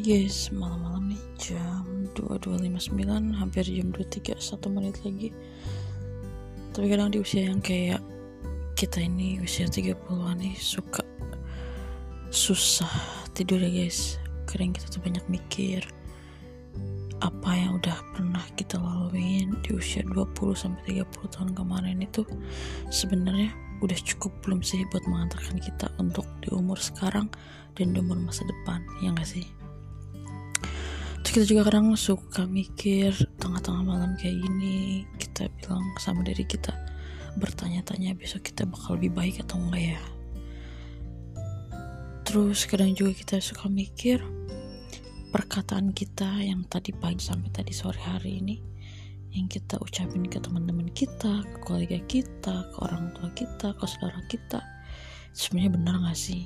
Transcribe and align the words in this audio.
Guys, 0.00 0.48
malam-malam 0.48 1.12
nih 1.12 1.24
jam 1.36 1.84
22.59 2.16 3.36
hampir 3.36 3.68
jam 3.68 3.92
23 3.92 4.32
satu 4.40 4.72
menit 4.72 4.96
lagi. 5.04 5.28
Tapi 6.72 6.88
kadang 6.88 7.12
di 7.12 7.20
usia 7.20 7.44
yang 7.44 7.60
kayak 7.60 8.00
kita 8.80 9.04
ini 9.04 9.44
usia 9.44 9.68
30an 9.68 10.40
nih 10.40 10.56
suka 10.56 11.04
susah 12.32 12.88
tidur 13.36 13.60
ya 13.60 13.68
guys. 13.68 14.16
Kadang 14.48 14.72
kita 14.72 14.88
tuh 14.88 15.04
banyak 15.04 15.24
mikir 15.28 15.84
apa 17.20 17.50
yang 17.52 17.76
udah 17.76 18.00
pernah 18.16 18.44
kita 18.56 18.80
laluin 18.80 19.52
di 19.60 19.70
usia 19.76 20.00
20 20.00 20.16
sampai 20.56 20.96
30 20.96 21.28
tahun 21.28 21.52
kemarin 21.52 22.00
itu 22.00 22.24
sebenarnya 22.88 23.52
udah 23.84 24.00
cukup 24.00 24.32
belum 24.48 24.64
sih 24.64 24.80
buat 24.88 25.04
mengantarkan 25.04 25.60
kita 25.60 25.92
untuk 26.00 26.24
di 26.40 26.48
umur 26.56 26.80
sekarang 26.80 27.28
dan 27.76 27.92
di 27.92 28.00
umur 28.00 28.16
masa 28.16 28.48
depan 28.48 28.80
ya 29.04 29.12
gak 29.12 29.28
sih 29.28 29.59
terus 31.30 31.46
kita 31.46 31.54
juga 31.54 31.70
kadang 31.70 31.94
suka 31.94 32.42
mikir 32.42 33.14
tengah-tengah 33.38 33.86
malam 33.86 34.18
kayak 34.18 34.34
gini 34.34 35.06
kita 35.14 35.46
bilang 35.62 35.86
sama 36.02 36.26
diri 36.26 36.42
kita 36.42 36.74
bertanya-tanya 37.38 38.18
besok 38.18 38.50
kita 38.50 38.66
bakal 38.66 38.98
lebih 38.98 39.14
baik 39.14 39.38
atau 39.46 39.62
enggak 39.62 39.94
ya. 39.94 40.02
Terus 42.26 42.66
kadang 42.66 42.98
juga 42.98 43.14
kita 43.14 43.38
suka 43.38 43.70
mikir 43.70 44.18
perkataan 45.30 45.94
kita 45.94 46.42
yang 46.42 46.66
tadi 46.66 46.90
pagi 46.90 47.22
sampai 47.22 47.54
tadi 47.54 47.70
sore 47.70 48.02
hari 48.02 48.42
ini 48.42 48.58
yang 49.30 49.46
kita 49.46 49.78
ucapin 49.78 50.26
ke 50.26 50.42
teman-teman 50.42 50.90
kita, 50.90 51.46
ke 51.46 51.58
kolega 51.62 52.02
kita, 52.10 52.74
ke 52.74 52.76
orang 52.82 53.14
tua 53.14 53.30
kita, 53.38 53.70
ke 53.78 53.84
saudara 53.86 54.18
kita 54.26 54.58
sebenarnya 55.30 55.78
benar 55.78 55.94
gak 56.10 56.18
sih? 56.18 56.42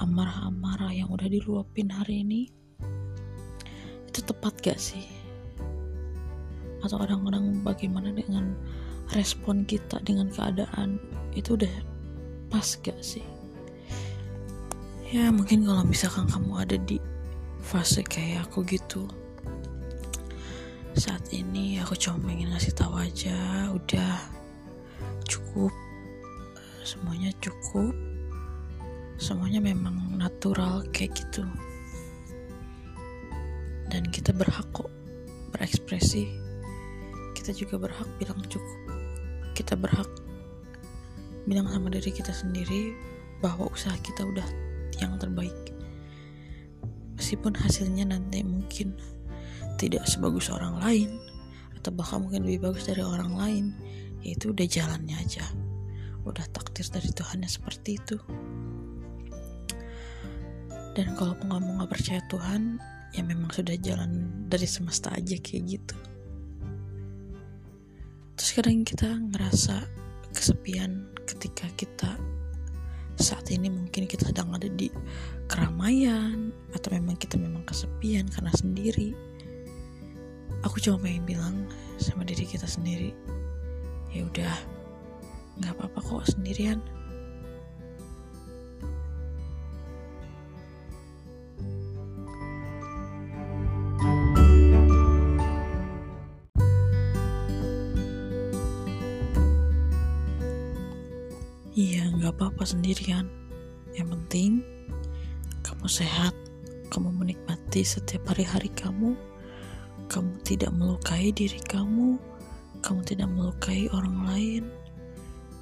Amarah-amarah 0.00 0.96
yang 0.96 1.12
udah 1.12 1.28
diluapin 1.28 1.92
hari 1.92 2.24
ini 2.24 2.64
tepat 4.26 4.54
gak 4.60 4.78
sih? 4.82 5.06
Atau 6.82 6.98
kadang-kadang 6.98 7.62
bagaimana 7.62 8.10
dengan 8.10 8.58
respon 9.14 9.62
kita 9.62 10.02
dengan 10.02 10.28
keadaan 10.28 10.98
itu 11.32 11.54
udah 11.54 11.72
pas 12.50 12.66
gak 12.82 12.98
sih? 13.00 13.24
Ya 15.14 15.30
mungkin 15.30 15.62
kalau 15.62 15.86
misalkan 15.86 16.26
kamu 16.26 16.52
ada 16.66 16.76
di 16.82 16.98
fase 17.62 18.02
kayak 18.02 18.50
aku 18.50 18.66
gitu 18.66 19.06
saat 20.96 21.28
ini 21.28 21.76
aku 21.76 21.92
cuma 21.92 22.16
pengen 22.24 22.56
ngasih 22.56 22.72
tahu 22.72 22.96
aja 22.96 23.68
udah 23.68 24.16
cukup 25.28 25.68
semuanya 26.88 27.28
cukup 27.36 27.92
semuanya 29.20 29.60
memang 29.60 30.16
natural 30.16 30.80
kayak 30.96 31.12
gitu 31.12 31.44
dan 33.90 34.08
kita 34.10 34.34
berhak 34.34 34.66
kok 34.74 34.90
berekspresi. 35.54 36.28
Kita 37.36 37.54
juga 37.54 37.78
berhak 37.78 38.08
bilang 38.18 38.42
cukup. 38.50 38.78
Kita 39.54 39.78
berhak 39.78 40.08
bilang 41.46 41.70
sama 41.70 41.88
diri 41.94 42.10
kita 42.10 42.34
sendiri 42.34 42.92
bahwa 43.38 43.70
usaha 43.70 43.94
kita 44.02 44.26
udah 44.26 44.46
yang 44.98 45.14
terbaik. 45.20 45.54
Meskipun 47.16 47.56
hasilnya 47.56 48.12
nanti 48.12 48.42
mungkin 48.42 48.98
tidak 49.80 50.04
sebagus 50.08 50.50
orang 50.52 50.80
lain 50.82 51.10
atau 51.78 51.92
bahkan 51.94 52.24
mungkin 52.24 52.44
lebih 52.44 52.72
bagus 52.72 52.88
dari 52.88 53.04
orang 53.04 53.32
lain 53.36 53.64
ya 54.24 54.34
itu 54.34 54.50
udah 54.50 54.66
jalannya 54.66 55.16
aja. 55.16 55.44
Udah 56.26 56.42
takdir 56.50 56.84
dari 56.90 57.10
Tuhan 57.14 57.46
yang 57.46 57.52
seperti 57.52 58.02
itu. 58.02 58.18
Dan 60.96 61.12
kalau 61.14 61.36
kamu 61.38 61.78
nggak 61.78 61.92
percaya 61.92 62.20
Tuhan 62.26 62.80
ya 63.14 63.22
memang 63.22 63.52
sudah 63.52 63.76
jalan 63.78 64.30
dari 64.50 64.66
semesta 64.66 65.12
aja 65.14 65.36
kayak 65.38 65.78
gitu. 65.78 65.96
Terus 68.36 68.50
kadang 68.52 68.84
kita 68.84 69.08
ngerasa 69.32 69.86
kesepian 70.32 71.08
ketika 71.24 71.66
kita 71.78 72.10
saat 73.16 73.48
ini 73.48 73.72
mungkin 73.72 74.04
kita 74.04 74.28
sedang 74.28 74.52
ada 74.52 74.68
di 74.68 74.92
keramaian 75.48 76.52
atau 76.76 76.92
memang 76.92 77.16
kita 77.16 77.40
memang 77.40 77.64
kesepian 77.64 78.28
karena 78.28 78.52
sendiri. 78.52 79.16
Aku 80.64 80.82
cuma 80.82 81.00
pengen 81.00 81.24
bilang 81.24 81.56
sama 81.96 82.26
diri 82.26 82.44
kita 82.44 82.68
sendiri 82.68 83.14
ya 84.12 84.24
udah 84.24 84.54
nggak 85.60 85.72
apa-apa 85.76 86.00
kok 86.00 86.36
sendirian 86.36 86.80
Iya, 101.76 102.08
nggak 102.08 102.40
apa-apa 102.40 102.64
sendirian. 102.64 103.28
Yang 103.92 104.16
penting 104.16 104.64
kamu 105.60 105.84
sehat, 105.92 106.32
kamu 106.88 107.12
menikmati 107.12 107.84
setiap 107.84 108.32
hari-hari 108.32 108.72
kamu, 108.72 109.12
kamu 110.08 110.40
tidak 110.40 110.72
melukai 110.72 111.28
diri 111.36 111.60
kamu, 111.68 112.16
kamu 112.80 113.00
tidak 113.04 113.28
melukai 113.28 113.92
orang 113.92 114.24
lain, 114.24 114.64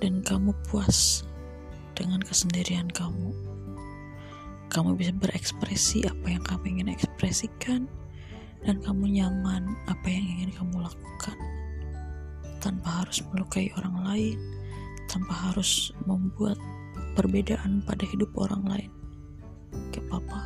dan 0.00 0.24
kamu 0.24 0.56
puas 0.72 1.28
dengan 1.92 2.24
kesendirian 2.24 2.88
kamu. 2.88 3.28
Kamu 4.72 4.96
bisa 4.96 5.12
berekspresi 5.12 6.08
apa 6.08 6.24
yang 6.24 6.40
kamu 6.40 6.72
ingin 6.72 6.88
ekspresikan, 6.88 7.84
dan 8.64 8.80
kamu 8.80 9.12
nyaman 9.12 9.76
apa 9.84 10.08
yang 10.08 10.24
ingin 10.24 10.56
kamu 10.56 10.88
lakukan 10.88 11.36
tanpa 12.64 13.04
harus 13.04 13.20
melukai 13.28 13.68
orang 13.76 14.08
lain 14.08 14.57
tanpa 15.08 15.32
harus 15.50 15.90
membuat 16.04 16.60
perbedaan 17.16 17.80
pada 17.82 18.04
hidup 18.04 18.28
orang 18.36 18.62
lain. 18.68 18.90
Kayak 19.90 20.06
papa. 20.12 20.40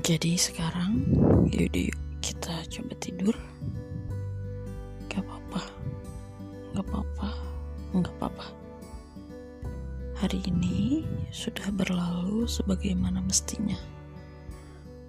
Jadi 0.00 0.34
sekarang 0.34 1.06
yuk 1.54 1.70
kita 2.18 2.66
coba 2.66 2.94
tidur. 2.98 3.36
Gak 5.06 5.22
apa-apa. 5.22 5.62
Gak 6.74 6.82
apa-apa. 6.82 7.28
Gak 7.94 8.14
apa-apa. 8.18 8.59
Hari 10.20 10.52
ini 10.52 11.00
sudah 11.32 11.72
berlalu 11.72 12.44
sebagaimana 12.44 13.24
mestinya. 13.24 13.80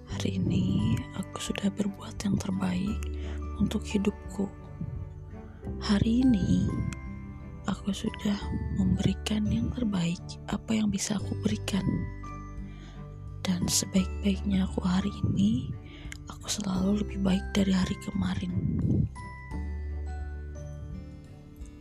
Hari 0.08 0.40
ini 0.40 0.96
aku 1.20 1.52
sudah 1.52 1.68
berbuat 1.68 2.16
yang 2.24 2.40
terbaik 2.40 2.96
untuk 3.60 3.84
hidupku. 3.84 4.48
Hari 5.84 6.24
ini 6.24 6.64
aku 7.68 7.92
sudah 7.92 8.40
memberikan 8.80 9.44
yang 9.52 9.68
terbaik 9.76 10.16
apa 10.48 10.80
yang 10.80 10.88
bisa 10.88 11.20
aku 11.20 11.36
berikan. 11.44 11.84
Dan 13.44 13.68
sebaik-baiknya 13.68 14.64
aku 14.64 14.80
hari 14.80 15.12
ini, 15.28 15.68
aku 16.32 16.48
selalu 16.48 17.04
lebih 17.04 17.20
baik 17.20 17.44
dari 17.52 17.76
hari 17.76 17.96
kemarin. 18.00 18.52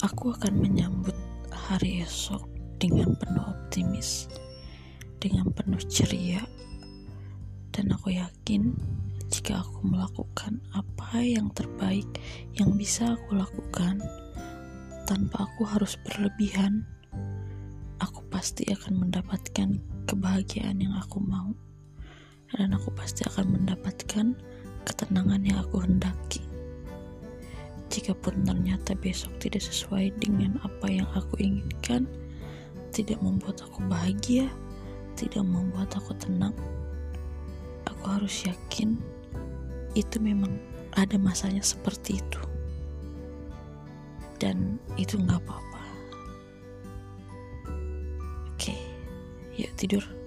Aku 0.04 0.36
akan 0.36 0.60
menyambut 0.60 1.16
hari 1.48 2.04
esok 2.04 2.61
dengan 2.82 3.14
penuh 3.14 3.46
optimis, 3.46 4.26
dengan 5.22 5.54
penuh 5.54 5.78
ceria, 5.86 6.42
dan 7.70 7.94
aku 7.94 8.18
yakin 8.18 8.74
jika 9.30 9.62
aku 9.62 9.86
melakukan 9.86 10.58
apa 10.74 11.22
yang 11.22 11.54
terbaik 11.54 12.10
yang 12.58 12.74
bisa 12.74 13.14
aku 13.14 13.38
lakukan 13.38 14.02
tanpa 15.06 15.46
aku 15.46 15.62
harus 15.70 15.94
berlebihan, 16.02 16.82
aku 18.02 18.26
pasti 18.34 18.66
akan 18.74 19.08
mendapatkan 19.08 19.78
kebahagiaan 20.10 20.82
yang 20.82 20.98
aku 20.98 21.22
mau, 21.22 21.54
dan 22.58 22.74
aku 22.74 22.90
pasti 22.98 23.22
akan 23.30 23.62
mendapatkan 23.62 24.34
ketenangan 24.90 25.42
yang 25.46 25.62
aku 25.62 25.86
hendaki. 25.86 26.42
Jikapun 27.92 28.48
ternyata 28.48 28.96
besok 28.96 29.36
tidak 29.44 29.62
sesuai 29.68 30.16
dengan 30.18 30.58
apa 30.64 30.88
yang 30.88 31.08
aku 31.12 31.36
inginkan, 31.44 32.08
tidak 32.92 33.20
membuat 33.24 33.64
aku 33.64 33.82
bahagia, 33.88 34.52
tidak 35.16 35.44
membuat 35.48 35.92
aku 35.96 36.12
tenang. 36.20 36.54
Aku 37.88 38.04
harus 38.08 38.46
yakin 38.46 39.00
itu 39.96 40.20
memang 40.20 40.60
ada 40.96 41.16
masanya 41.16 41.64
seperti 41.64 42.20
itu. 42.20 42.42
Dan 44.40 44.80
itu 45.00 45.16
nggak 45.18 45.40
apa-apa. 45.40 45.84
Oke, 48.56 48.76
yuk 49.56 49.72
tidur. 49.80 50.21